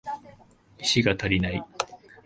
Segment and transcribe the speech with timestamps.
[0.79, 1.63] 石が足りない